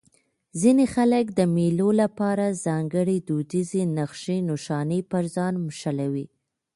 ځيني 0.61 0.85
خلک 0.95 1.25
د 1.39 1.39
مېلو 1.55 1.89
له 1.99 2.07
پاره 2.17 2.47
ځانګړي 2.65 3.17
دودیزې 3.27 3.83
نخښي 3.97 4.37
نښانې 4.47 4.99
پر 5.11 5.23
ځان 5.35 5.53
موښلوي. 5.63 6.25